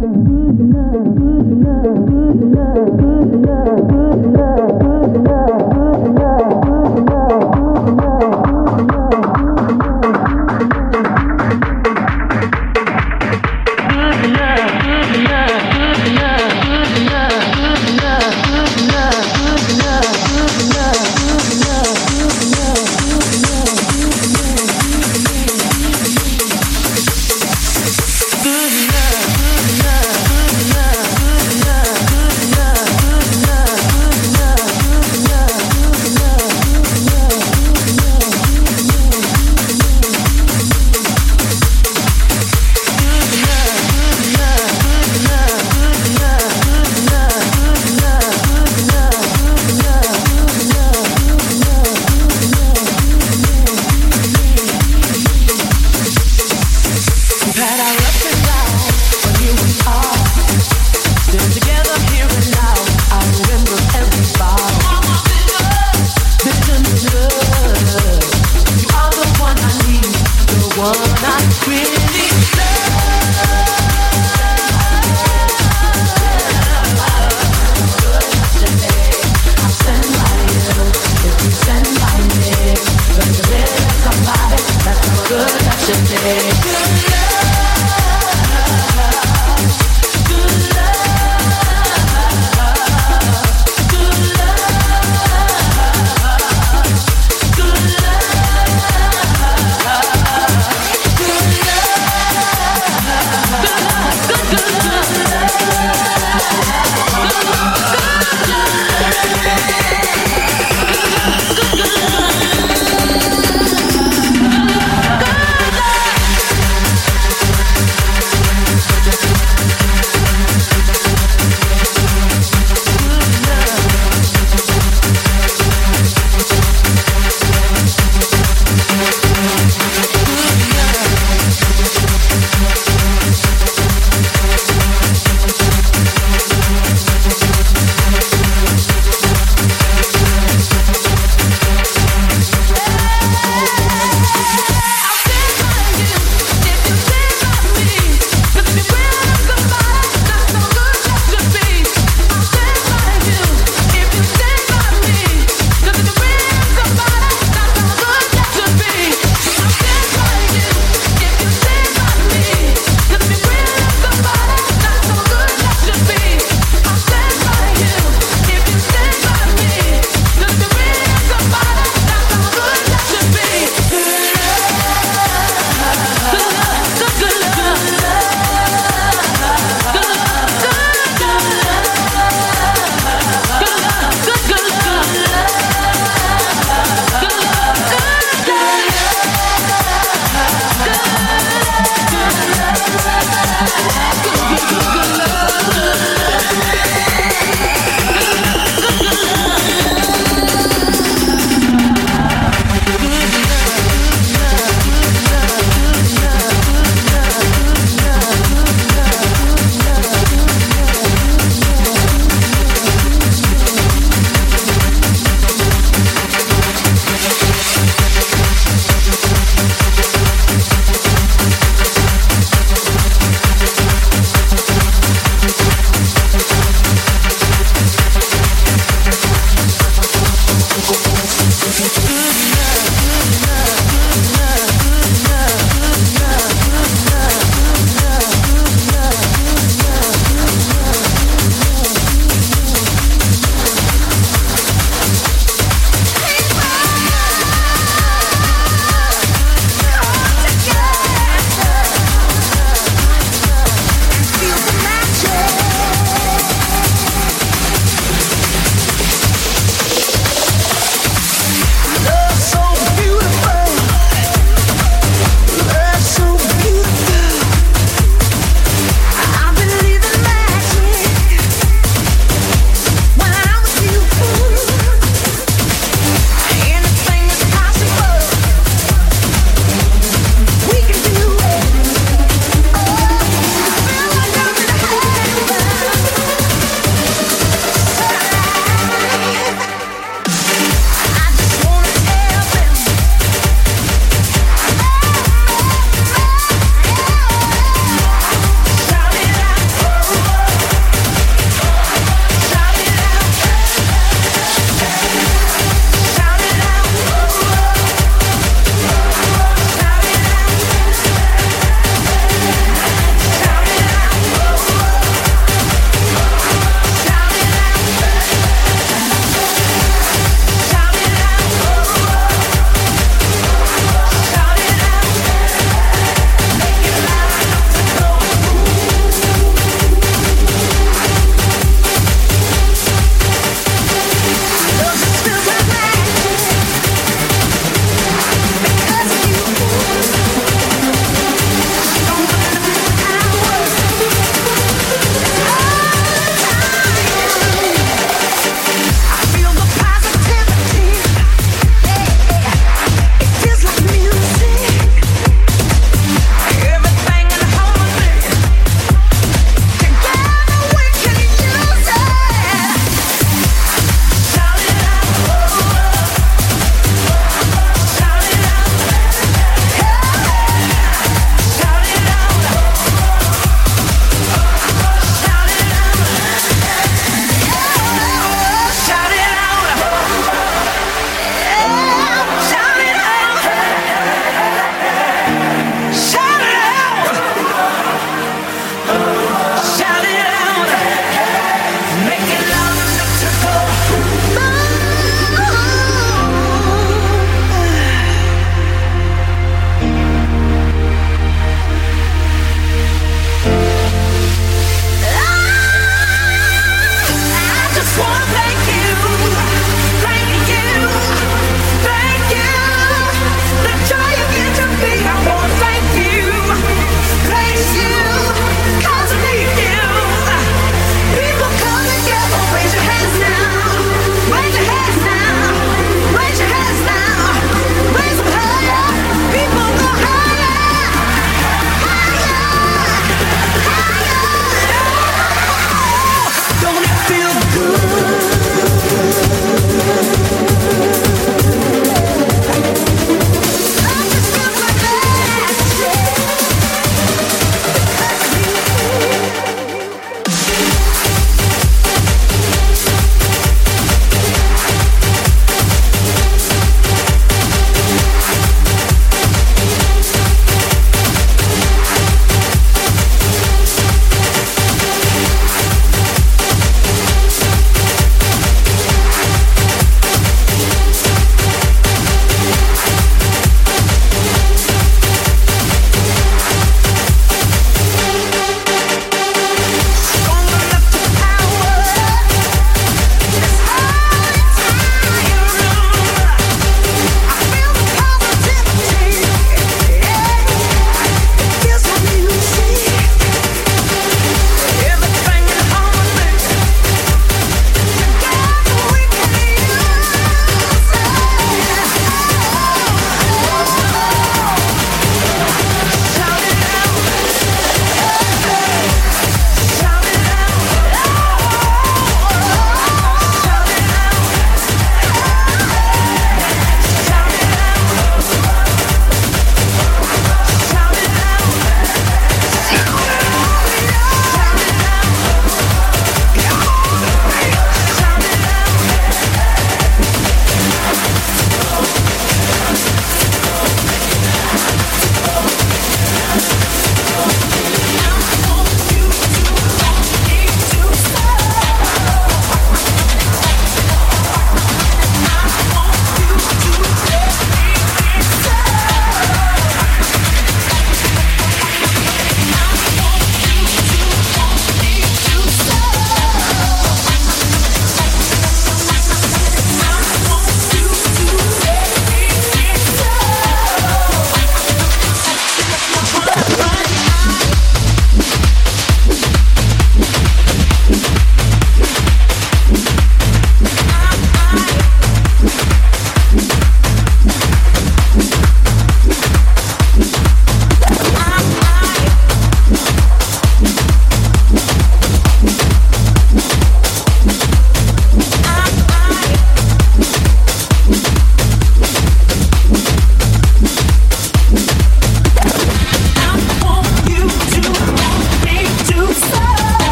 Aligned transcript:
love, 0.00 0.24
good 0.24 0.60
love, 0.74 1.16
good 1.16 1.64
love, 1.64 2.06
good 2.06 2.40
love, 2.54 2.96
good 2.98 3.46
love, 3.46 3.88
good 3.88 4.32
love. 4.32 4.97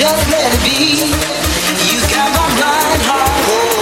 Just 0.00 0.30
let 0.30 0.54
it 0.54 0.60
be. 0.64 1.12
You 1.92 2.00
got 2.08 2.30
my 2.34 2.56
blind 2.56 3.02
heart. 3.02 3.79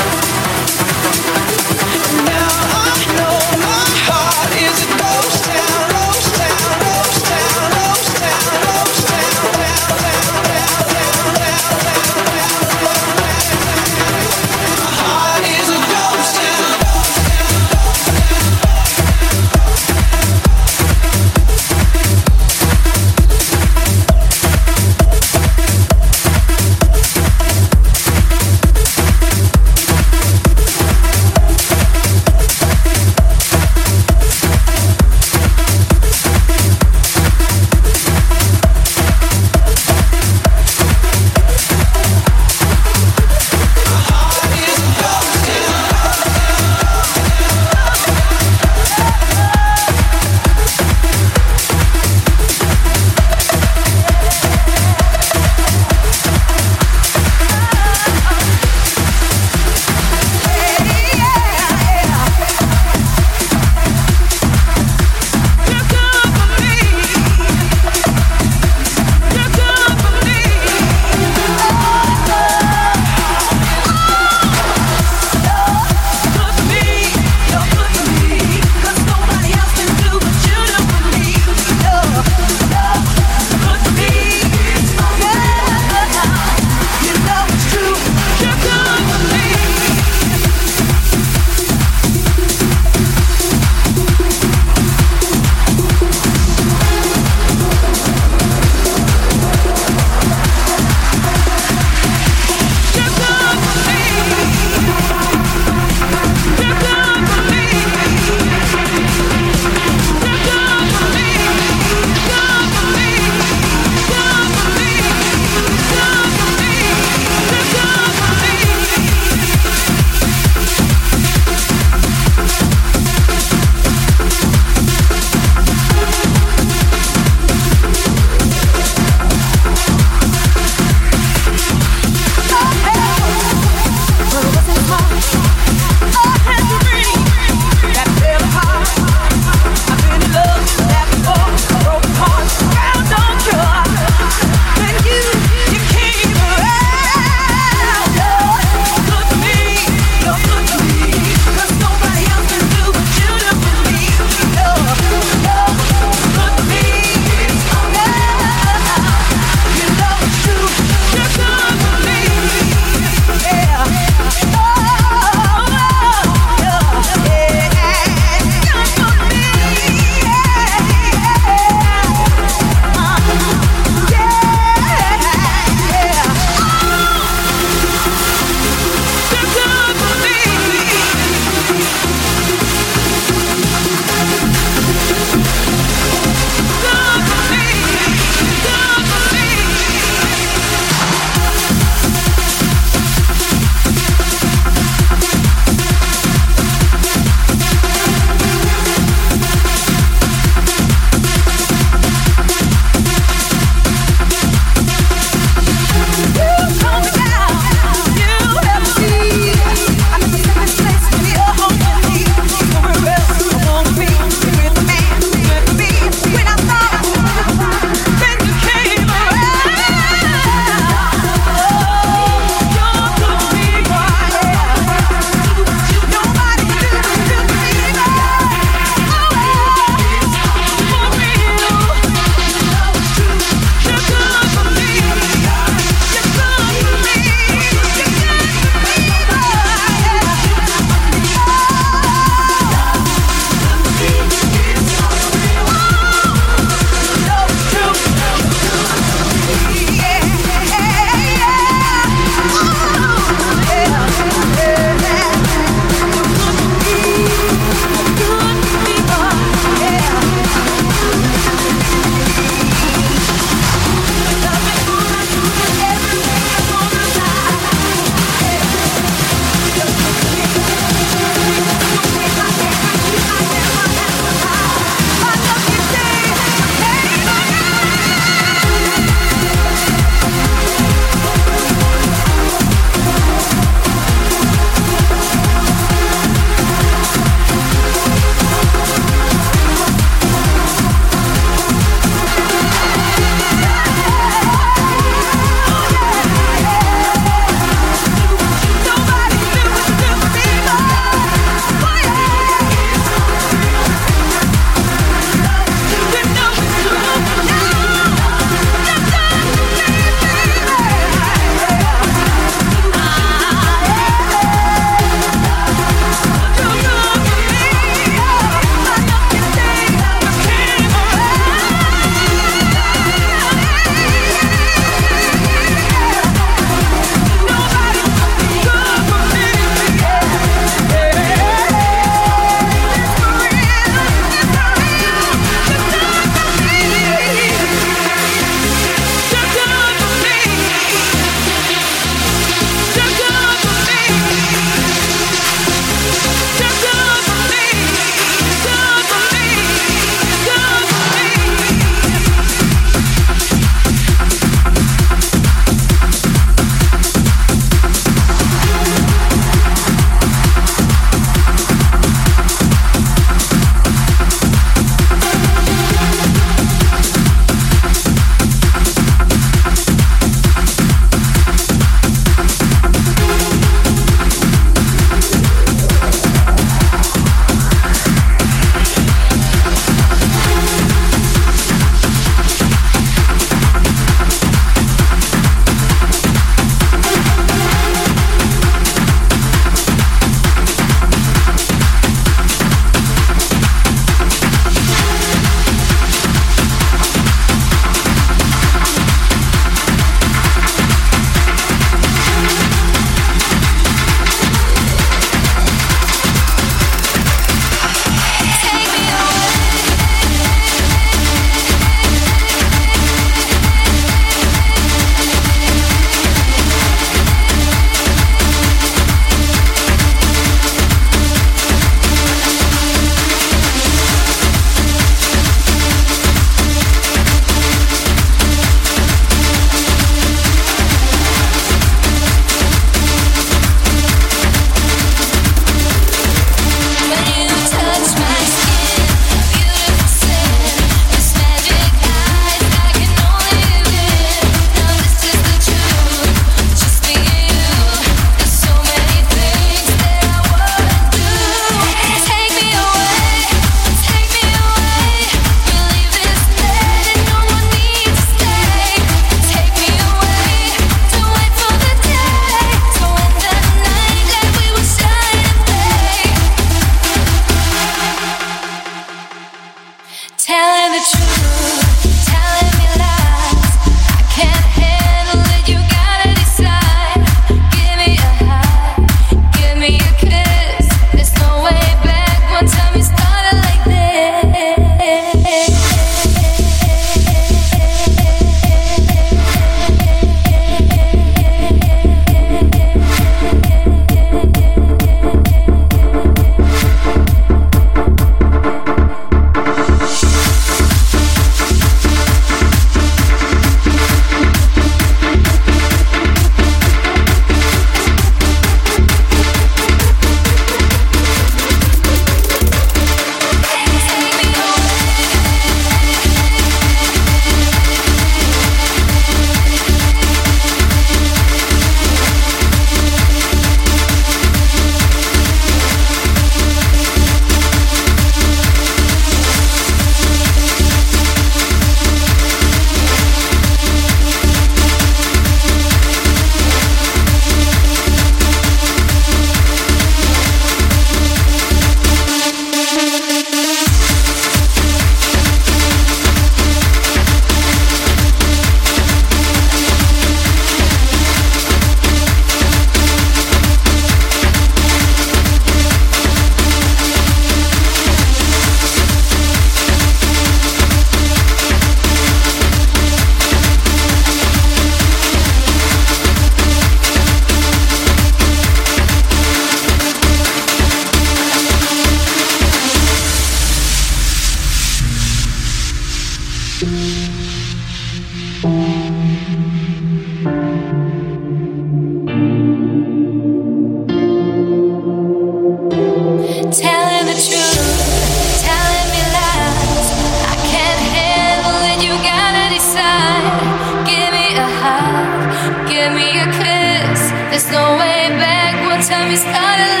Time 599.07 599.29
we 599.29 599.35
started 599.35 600.00